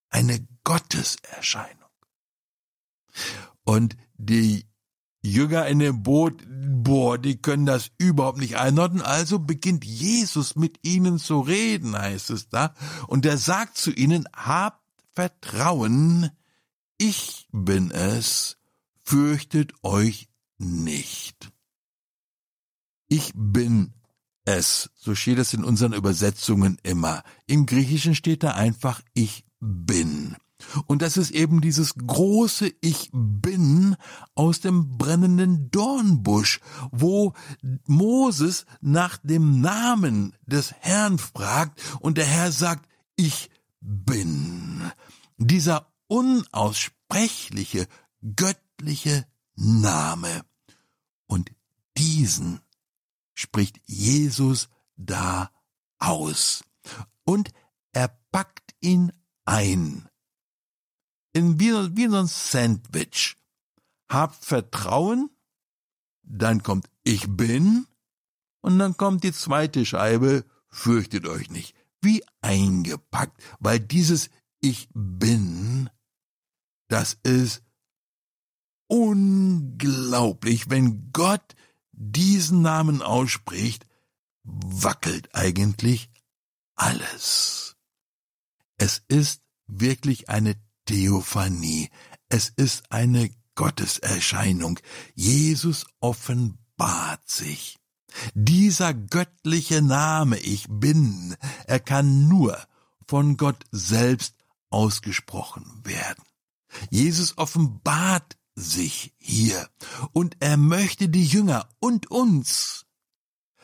[0.09, 1.89] Eine Gotteserscheinung.
[3.63, 4.67] Und die
[5.23, 9.03] Jünger in dem Boot, boah, die können das überhaupt nicht einordnen.
[9.03, 12.73] Also beginnt Jesus mit ihnen zu reden, heißt es da.
[13.07, 14.80] Und er sagt zu ihnen, habt
[15.13, 16.32] Vertrauen,
[16.97, 18.58] ich bin es,
[19.04, 21.52] fürchtet euch nicht.
[23.08, 23.93] Ich bin
[24.45, 27.24] es, so steht es in unseren Übersetzungen immer.
[27.45, 30.38] Im Griechischen steht da einfach ich bin.
[30.86, 33.95] Und das ist eben dieses große Ich bin
[34.36, 37.34] aus dem brennenden Dornbusch, wo
[37.86, 43.50] Moses nach dem Namen des Herrn fragt und der Herr sagt, ich
[43.82, 44.91] bin.
[45.43, 47.88] Dieser unaussprechliche,
[48.36, 49.25] göttliche
[49.56, 50.45] Name.
[51.27, 51.51] Und
[51.97, 52.62] diesen
[53.34, 55.51] spricht Jesus da
[55.97, 56.63] aus.
[57.23, 57.51] Und
[57.91, 59.12] er packt ihn
[59.45, 60.08] ein
[61.34, 63.36] in wie, wie so ein Sandwich.
[64.10, 65.30] Habt Vertrauen,
[66.23, 67.88] dann kommt ich bin
[68.62, 74.30] und dann kommt die zweite Scheibe, fürchtet euch nicht, wie eingepackt, weil dieses
[74.62, 75.89] ich bin,
[76.88, 77.63] das ist
[78.88, 81.56] unglaublich, wenn Gott
[81.91, 83.86] diesen Namen ausspricht,
[84.43, 86.10] wackelt eigentlich
[86.76, 87.76] alles.
[88.78, 91.89] Es ist wirklich eine Theophanie.
[92.30, 94.80] Es ist eine Gotteserscheinung.
[95.13, 97.78] Jesus offenbart sich.
[98.34, 102.58] Dieser göttliche Name Ich bin, er kann nur
[103.08, 104.40] von Gott selbst
[104.71, 106.23] ausgesprochen werden.
[106.89, 109.69] Jesus offenbart sich hier
[110.13, 112.86] und er möchte die Jünger und uns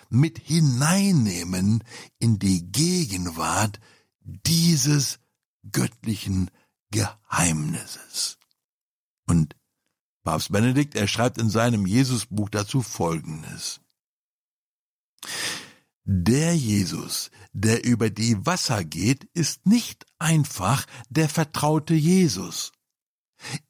[0.09, 1.83] mit hineinnehmen
[2.19, 3.79] in die Gegenwart
[4.21, 5.19] dieses
[5.71, 6.49] göttlichen
[6.91, 8.37] Geheimnisses.
[9.25, 9.55] Und
[10.23, 13.81] Papst Benedikt, er schreibt in seinem Jesusbuch dazu Folgendes.
[16.09, 22.71] Der Jesus, der über die Wasser geht, ist nicht einfach der vertraute Jesus.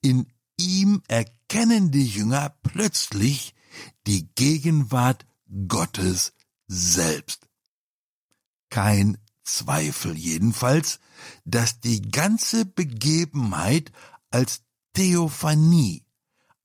[0.02, 3.56] In ihm erkennen die Jünger plötzlich
[4.06, 5.26] die Gegenwart
[5.68, 6.34] Gottes
[6.68, 7.48] selbst.
[8.70, 11.00] Kein Zweifel jedenfalls,
[11.44, 13.92] dass die ganze Begebenheit
[14.30, 14.62] als
[14.94, 16.06] Theophanie,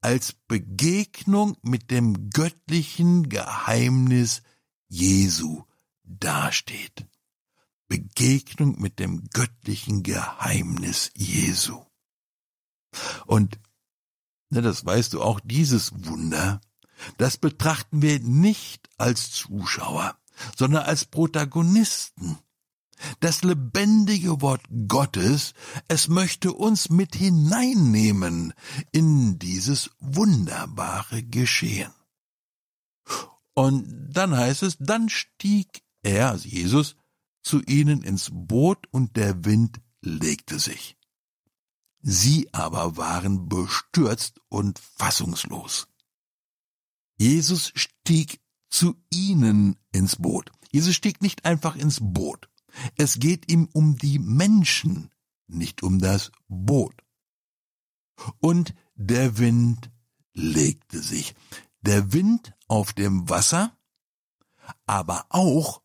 [0.03, 4.43] als Begegnung mit dem göttlichen Geheimnis
[4.93, 5.65] Jesu
[6.05, 7.07] dasteht.
[7.89, 11.83] Begegnung mit dem göttlichen Geheimnis Jesu.
[13.25, 13.59] Und,
[14.51, 16.61] ne, das weißt du auch, dieses Wunder,
[17.17, 20.19] das betrachten wir nicht als Zuschauer,
[20.57, 22.39] sondern als Protagonisten
[23.21, 25.55] das lebendige Wort Gottes,
[25.89, 28.53] es möchte uns mit hineinnehmen
[28.93, 31.93] in dieses wunderbare Geschehen.
[33.55, 36.97] Und dann heißt es, dann stieg er, also Jesus,
[37.43, 40.97] zu ihnen ins Boot und der Wind legte sich.
[42.01, 45.89] Sie aber waren bestürzt und fassungslos.
[47.17, 50.51] Jesus stieg zu ihnen ins Boot.
[50.73, 52.49] Jesus stieg nicht einfach ins Boot.
[52.97, 55.11] Es geht ihm um die Menschen,
[55.47, 56.95] nicht um das Boot.
[58.41, 59.91] Und der Wind
[60.33, 61.35] legte sich.
[61.83, 63.77] Der Wind auf dem Wasser,
[64.87, 65.83] aber auch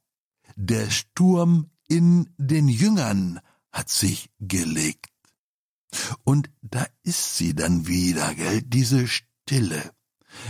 [0.56, 3.40] der Sturm in den Jüngern
[3.72, 5.12] hat sich gelegt.
[6.24, 9.94] Und da ist sie dann wieder, gell, diese Stille,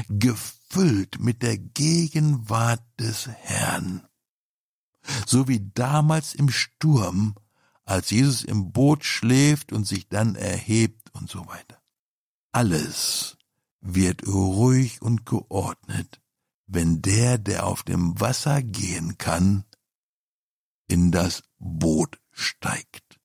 [0.10, 4.08] gefüllt mit der Gegenwart des Herrn
[5.26, 7.36] so wie damals im Sturm,
[7.86, 11.82] als Jesus im Boot schläft und sich dann erhebt und so weiter.
[12.52, 13.38] Alles
[13.80, 16.22] wird ruhig und geordnet,
[16.68, 19.64] wenn der, der auf dem Wasser gehen kann,
[20.88, 23.20] in das Boot steigt.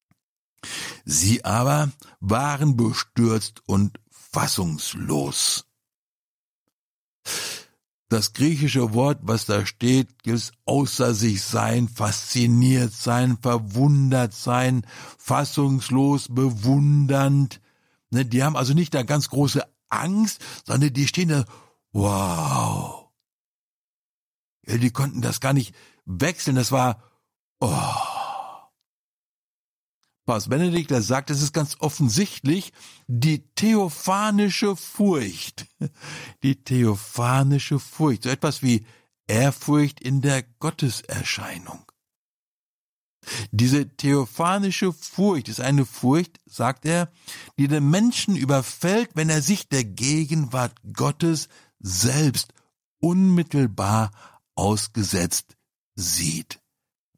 [1.05, 1.90] Sie aber
[2.20, 5.66] waren bestürzt und fassungslos.
[8.09, 14.86] Das griechische Wort, was da steht, ist außer sich sein, fasziniert sein, verwundert sein,
[15.16, 17.61] fassungslos, bewundernd.
[18.11, 21.45] Ne, die haben also nicht da ganz große Angst, sondern die stehen da,
[21.93, 23.01] wow.
[24.66, 27.02] Ja, die konnten das gar nicht wechseln, das war,
[27.60, 28.12] oh.
[30.24, 32.72] Papst Benedikt, der sagt, es ist ganz offensichtlich
[33.08, 35.66] die theophanische Furcht.
[36.44, 38.22] Die theophanische Furcht.
[38.22, 38.86] So etwas wie
[39.26, 41.84] Ehrfurcht in der Gotteserscheinung.
[43.50, 47.10] Diese theophanische Furcht ist eine Furcht, sagt er,
[47.58, 51.48] die den Menschen überfällt, wenn er sich der Gegenwart Gottes
[51.78, 52.52] selbst
[53.00, 54.10] unmittelbar
[54.55, 55.57] ausgesetzt
[55.94, 56.61] sieht.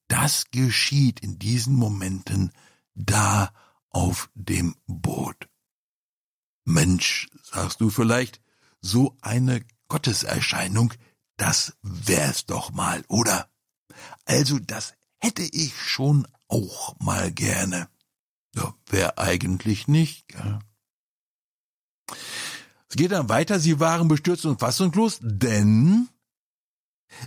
[0.08, 2.52] Das geschieht in diesen Momenten
[2.94, 3.52] da
[3.90, 5.48] auf dem Boot.
[6.64, 8.40] Mensch, sagst du vielleicht,
[8.80, 10.92] so eine Gotteserscheinung,
[11.36, 13.48] das wär's doch mal, oder?
[14.24, 17.88] Also das hätte ich schon auch mal gerne.
[18.54, 20.58] Ja, wer eigentlich nicht, gell?
[22.88, 26.08] Es geht dann weiter, sie waren bestürzt und fassungslos, denn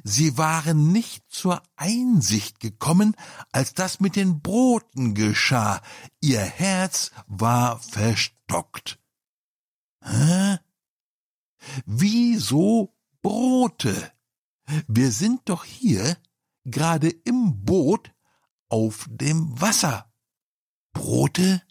[0.03, 3.15] Sie waren nicht zur Einsicht gekommen,
[3.51, 5.81] als das mit den Broten geschah.
[6.21, 8.99] Ihr Herz war verstockt.
[10.01, 10.59] Hä?
[11.85, 14.11] Wieso Brote?
[14.87, 16.17] Wir sind doch hier
[16.65, 18.11] gerade im Boot
[18.69, 20.11] auf dem Wasser.
[20.93, 21.61] Brote?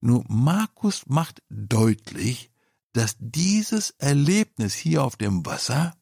[0.00, 2.50] Nur Markus macht deutlich,
[2.92, 5.97] dass dieses Erlebnis hier auf dem Wasser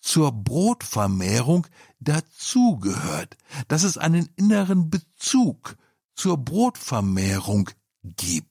[0.00, 1.66] zur Brotvermehrung
[2.00, 3.36] dazugehört,
[3.68, 5.76] dass es einen inneren Bezug
[6.14, 7.70] zur Brotvermehrung
[8.02, 8.48] gibt.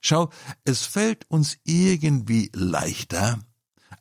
[0.00, 0.30] Schau,
[0.64, 3.38] es fällt uns irgendwie leichter,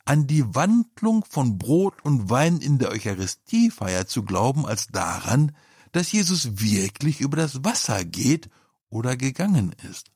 [0.05, 5.55] an die Wandlung von Brot und Wein in der Eucharistiefeier zu glauben, als daran,
[5.91, 8.49] dass Jesus wirklich über das Wasser geht
[8.89, 10.11] oder gegangen ist.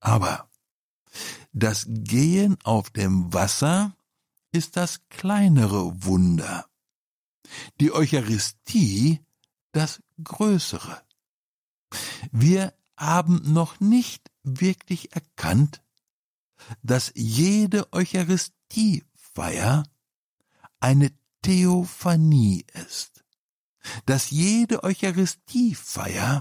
[0.00, 0.48] Aber
[1.52, 3.94] das Gehen auf dem Wasser
[4.52, 6.66] ist das kleinere Wunder,
[7.80, 9.20] die Eucharistie
[9.72, 11.02] das größere.
[12.32, 15.82] Wir haben noch nicht wirklich erkannt,
[16.82, 19.84] dass jede Eucharistiefeier
[20.80, 23.24] eine Theophanie ist,
[24.06, 26.40] dass jede Eucharistiefeier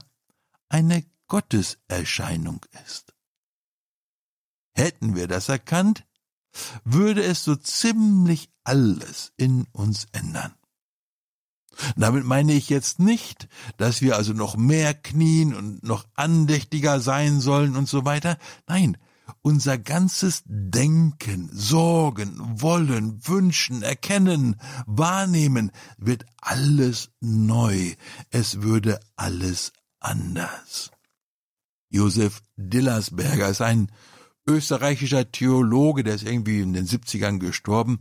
[0.70, 3.14] eine Gotteserscheinung ist.
[4.74, 6.07] Hätten wir das erkannt,
[6.84, 10.54] würde es so ziemlich alles in uns ändern.
[11.96, 13.48] Damit meine ich jetzt nicht,
[13.78, 18.38] dass wir also noch mehr knien und noch andächtiger sein sollen und so weiter.
[18.68, 18.98] Nein,
[19.42, 24.56] unser ganzes Denken, Sorgen, Wollen, Wünschen, Erkennen,
[24.86, 27.94] Wahrnehmen wird alles neu.
[28.30, 30.92] Es würde alles anders.
[31.90, 33.92] Josef Dillersberger ist ein
[34.48, 38.00] österreichischer Theologe, der ist irgendwie in den 70ern gestorben,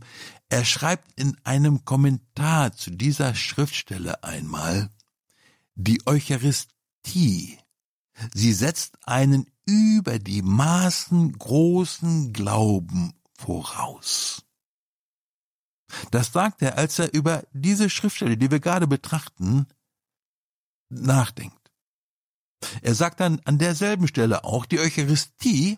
[0.49, 4.89] er schreibt in einem Kommentar zu dieser Schriftstelle einmal,
[5.75, 7.59] die Eucharistie,
[8.33, 14.43] sie setzt einen über die Maßen großen Glauben voraus.
[16.11, 19.67] Das sagt er, als er über diese Schriftstelle, die wir gerade betrachten,
[20.89, 21.71] nachdenkt.
[22.81, 25.77] Er sagt dann an derselben Stelle auch, die Eucharistie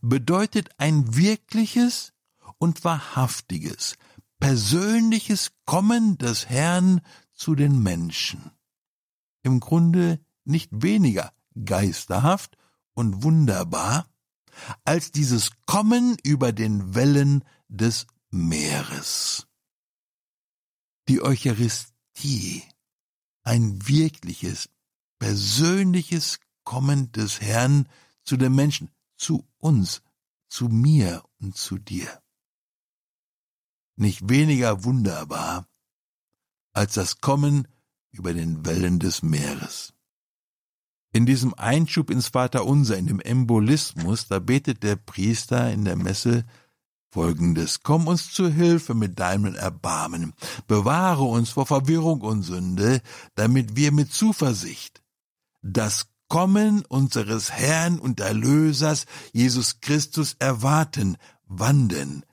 [0.00, 2.12] bedeutet ein wirkliches
[2.58, 3.96] und wahrhaftiges,
[4.38, 7.00] persönliches Kommen des Herrn
[7.32, 8.50] zu den Menschen.
[9.42, 11.32] Im Grunde nicht weniger
[11.64, 12.56] geisterhaft
[12.94, 14.06] und wunderbar
[14.84, 19.46] als dieses Kommen über den Wellen des Meeres.
[21.08, 22.62] Die Eucharistie,
[23.42, 24.70] ein wirkliches,
[25.18, 27.88] persönliches Kommen des Herrn
[28.22, 28.90] zu den Menschen,
[29.24, 30.02] zu uns,
[30.48, 32.22] zu mir und zu dir.
[33.96, 35.66] Nicht weniger wunderbar
[36.74, 37.66] als das Kommen
[38.10, 39.94] über den Wellen des Meeres.
[41.12, 46.44] In diesem Einschub ins Vaterunser, in dem Embolismus, da betet der Priester in der Messe
[47.10, 47.82] Folgendes.
[47.82, 50.34] Komm uns zu Hilfe mit deinem Erbarmen.
[50.66, 53.00] Bewahre uns vor Verwirrung und Sünde,
[53.36, 55.02] damit wir mit Zuversicht
[55.62, 61.16] das Kommen unseres Herrn und Erlösers Jesus Christus erwarten.
[61.46, 62.24] Wann denn?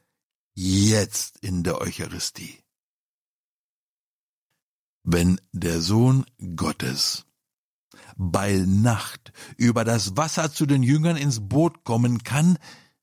[0.55, 2.63] Jetzt in der Eucharistie.
[5.03, 6.25] Wenn der Sohn
[6.55, 7.27] Gottes
[8.15, 12.57] bei Nacht über das Wasser zu den Jüngern ins Boot kommen kann,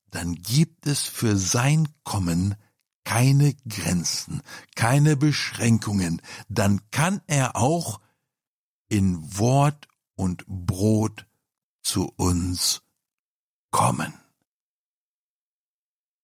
[0.09, 2.55] dann gibt es für sein Kommen
[3.05, 4.41] keine Grenzen,
[4.75, 8.01] keine Beschränkungen, dann kann er auch
[8.89, 9.88] in Wort
[10.19, 11.25] und Brot
[11.81, 12.81] zu uns
[13.71, 14.13] kommen.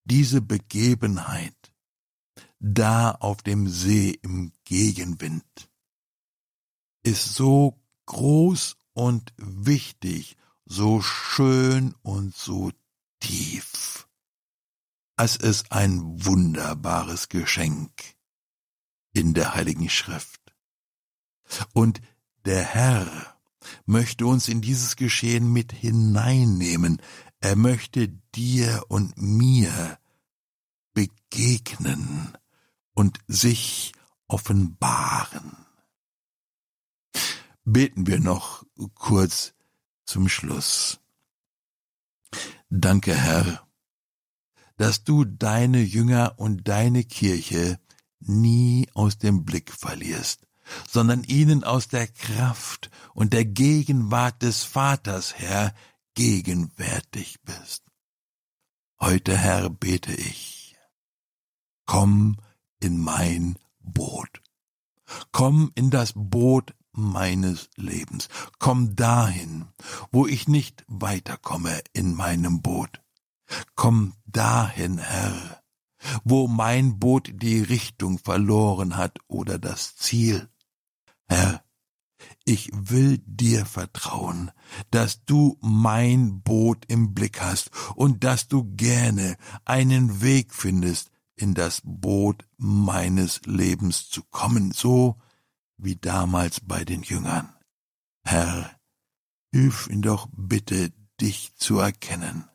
[0.04, 1.74] Diese Begebenheit
[2.60, 5.72] da auf dem See im Gegenwind
[7.04, 10.36] ist so groß und wichtig,
[10.66, 12.74] so schön und so
[13.22, 14.10] tief,
[15.16, 18.18] als es ein wunderbares Geschenk
[19.14, 20.54] in der Heiligen Schrift.
[21.72, 22.02] Und
[22.44, 23.35] der Herr
[23.86, 27.02] möchte uns in dieses Geschehen mit hineinnehmen.
[27.40, 30.00] Er möchte dir und mir
[30.94, 32.38] begegnen
[32.94, 33.94] und sich
[34.28, 35.58] offenbaren.
[37.64, 38.64] Beten wir noch
[38.94, 39.54] kurz
[40.06, 41.00] zum Schluss.
[42.70, 43.68] Danke, Herr,
[44.78, 47.80] dass du deine Jünger und deine Kirche
[48.20, 50.48] nie aus dem Blick verlierst,
[50.90, 55.74] sondern ihnen aus der Kraft und der Gegenwart des Vaters, Herr,
[56.16, 57.84] gegenwärtig bist.
[59.00, 60.76] Heute, Herr, bete ich,
[61.86, 62.38] komm
[62.80, 64.42] in mein Boot.
[65.32, 68.30] Komm in das Boot meines Lebens.
[68.60, 69.68] Komm dahin,
[70.12, 73.02] wo ich nicht weiterkomme in meinem Boot.
[73.76, 75.62] Komm dahin, Herr,
[76.24, 80.50] wo mein Boot die Richtung verloren hat oder das Ziel.
[81.28, 81.64] Herr,
[82.46, 84.52] ich will dir vertrauen,
[84.92, 91.54] dass du mein Boot im Blick hast und dass du gerne einen Weg findest, in
[91.54, 95.18] das Boot meines Lebens zu kommen, so
[95.78, 97.54] wie damals bei den Jüngern.
[98.24, 98.72] Herr,
[99.52, 102.46] hilf ihn doch bitte, dich zu erkennen,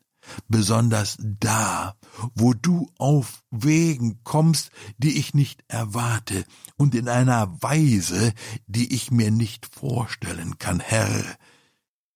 [0.47, 1.95] besonders da,
[2.35, 6.45] wo du auf Wegen kommst, die ich nicht erwarte
[6.77, 8.33] und in einer Weise,
[8.67, 11.37] die ich mir nicht vorstellen kann, Herr.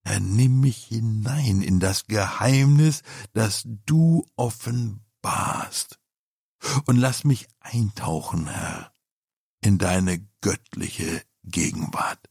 [0.03, 3.01] Herr, nimm mich hinein in das Geheimnis,
[3.33, 5.99] das du offenbarst
[6.85, 8.91] und lass mich eintauchen, Herr,
[9.61, 12.29] in deine göttliche Gegenwart.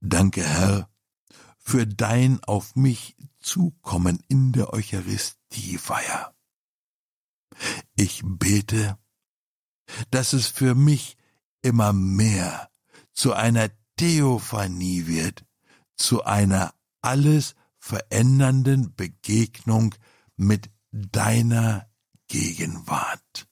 [0.00, 0.89] Danke, Herr,
[1.70, 6.34] für dein auf mich Zukommen in der Eucharistiefeier.
[7.94, 8.98] Ich bete,
[10.10, 11.16] dass es für mich
[11.62, 12.68] immer mehr
[13.12, 15.44] zu einer Theophanie wird,
[15.94, 19.94] zu einer alles verändernden Begegnung
[20.36, 21.88] mit deiner
[22.26, 23.46] Gegenwart.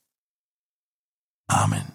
[1.46, 1.86] Amen.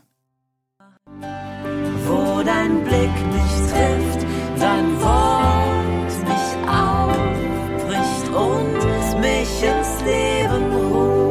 [2.06, 4.26] Wo dein Blick mich trifft,
[4.58, 5.53] dein Wort
[8.36, 11.24] und mich ins Leben ruft.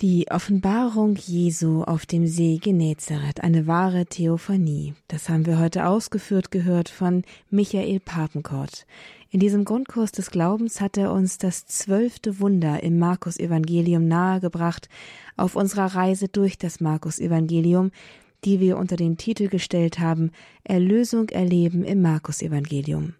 [0.00, 4.94] Die Offenbarung Jesu auf dem See Genezareth, eine wahre Theophanie.
[5.08, 8.86] Das haben wir heute ausgeführt gehört von Michael Papenkort.
[9.30, 14.88] In diesem Grundkurs des Glaubens hat er uns das zwölfte Wunder im Markus-Evangelium nahegebracht
[15.36, 17.90] auf unserer Reise durch das Markus-Evangelium,
[18.44, 20.30] die wir unter den Titel gestellt haben
[20.64, 23.14] Erlösung erleben im Markus-Evangelium.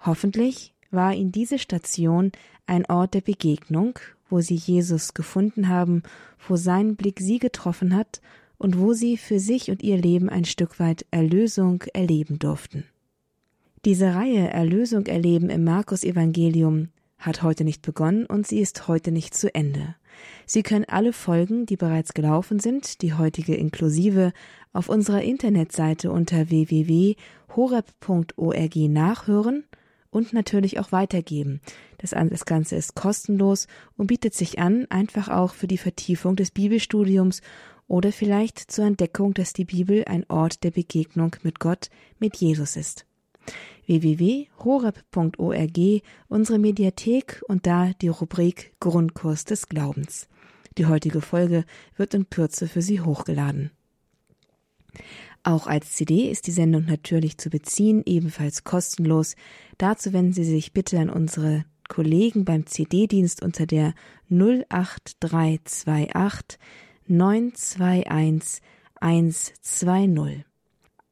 [0.00, 2.32] Hoffentlich war Ihnen diese Station
[2.66, 6.02] ein Ort der Begegnung, wo sie Jesus gefunden haben,
[6.46, 8.20] wo sein Blick sie getroffen hat
[8.58, 12.84] und wo sie für sich und ihr Leben ein Stück weit Erlösung erleben durften.
[13.84, 19.12] Diese Reihe Erlösung erleben im Markus Evangelium hat heute nicht begonnen und sie ist heute
[19.12, 19.94] nicht zu Ende.
[20.46, 24.32] Sie können alle Folgen, die bereits gelaufen sind, die heutige inklusive,
[24.72, 27.16] auf unserer Internetseite unter www.horeb.org
[28.76, 29.64] nachhören
[30.10, 31.60] und natürlich auch weitergeben.
[31.98, 32.14] Das,
[32.44, 33.66] Ganze ist kostenlos
[33.96, 37.42] und bietet sich an, einfach auch für die Vertiefung des Bibelstudiums
[37.86, 42.76] oder vielleicht zur Entdeckung, dass die Bibel ein Ort der Begegnung mit Gott, mit Jesus
[42.76, 43.06] ist.
[43.88, 45.78] www.horeb.org,
[46.28, 50.28] unsere Mediathek und da die Rubrik Grundkurs des Glaubens.
[50.76, 51.64] Die heutige Folge
[51.96, 53.72] wird in Kürze für Sie hochgeladen.
[55.42, 59.34] Auch als CD ist die Sendung natürlich zu beziehen, ebenfalls kostenlos.
[59.78, 63.94] Dazu wenden Sie sich bitte an unsere Kollegen beim CD-Dienst unter der
[64.30, 66.60] 08328
[67.06, 68.62] 921
[69.00, 70.47] 120.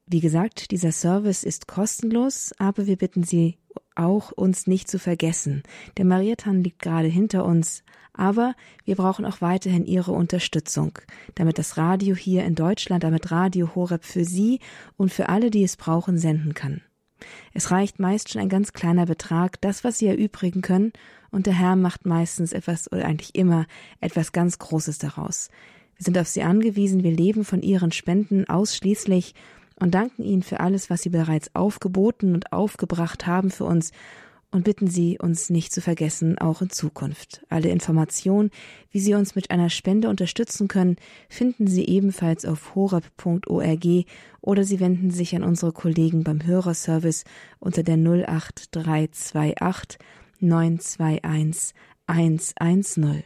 [0.09, 3.57] Wie gesagt, dieser Service ist kostenlos, aber wir bitten Sie
[3.93, 5.63] auch, uns nicht zu vergessen.
[5.97, 7.83] Der Mariatan liegt gerade hinter uns,
[8.13, 8.55] aber
[8.85, 10.97] wir brauchen auch weiterhin Ihre Unterstützung,
[11.35, 14.61] damit das Radio hier in Deutschland, damit Radio Horeb für Sie
[14.95, 16.81] und für alle, die es brauchen, senden kann.
[17.53, 20.93] Es reicht meist schon ein ganz kleiner Betrag, das, was sie erübrigen können,
[21.31, 23.65] und der Herr macht meistens etwas oder eigentlich immer
[23.99, 25.49] etwas ganz Großes daraus.
[25.97, 29.33] Wir sind auf sie angewiesen, wir leben von ihren Spenden ausschließlich
[29.79, 33.91] und danken ihnen für alles, was sie bereits aufgeboten und aufgebracht haben für uns
[34.49, 37.45] und bitten Sie, uns nicht zu vergessen, auch in Zukunft.
[37.49, 38.49] Alle Informationen,
[38.91, 40.95] wie Sie uns mit einer Spende unterstützen können,
[41.29, 43.85] finden Sie ebenfalls auf horab.org
[44.41, 47.25] oder Sie wenden sich an unsere Kollegen beim Hörerservice
[47.59, 49.99] unter der 08328
[50.39, 51.75] 921
[52.07, 53.23] 110.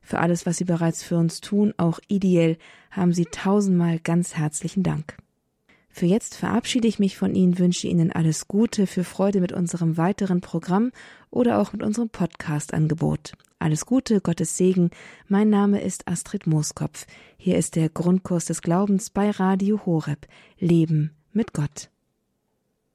[0.00, 2.56] Für alles, was Sie bereits für uns tun, auch ideell,
[2.90, 5.16] haben Sie tausendmal ganz herzlichen Dank.
[5.94, 9.98] Für jetzt verabschiede ich mich von Ihnen, wünsche Ihnen alles Gute, für Freude mit unserem
[9.98, 10.90] weiteren Programm
[11.30, 13.34] oder auch mit unserem Podcast-Angebot.
[13.58, 14.90] Alles Gute, Gottes Segen.
[15.28, 17.06] Mein Name ist Astrid Mooskopf.
[17.36, 20.26] Hier ist der Grundkurs des Glaubens bei Radio Horeb.
[20.58, 21.91] Leben mit Gott.